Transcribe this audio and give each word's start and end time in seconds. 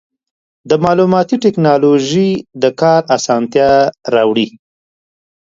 مالوماتي 0.83 1.35
ټکنالوژي 1.43 2.29
د 2.61 2.63
کار 2.79 3.01
اسانتیا 3.15 3.71
راوړي. 4.13 4.47